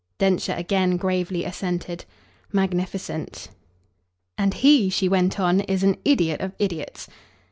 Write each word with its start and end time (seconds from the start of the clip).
Densher 0.17 0.55
again 0.55 0.97
gravely 0.97 1.43
assented. 1.45 2.05
"Magnificent!" 2.51 3.49
"And 4.35 4.55
HE," 4.55 4.89
she 4.89 5.07
went 5.07 5.39
on, 5.39 5.59
"is 5.59 5.83
an 5.83 5.95
idiot 6.03 6.41
of 6.41 6.53
idiots." 6.57 7.07